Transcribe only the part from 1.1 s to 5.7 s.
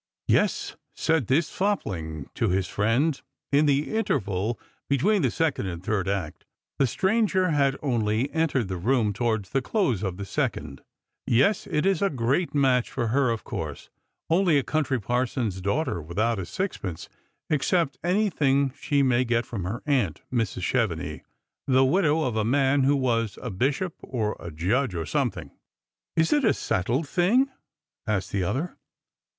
this fopling to his friend, n the interval between the second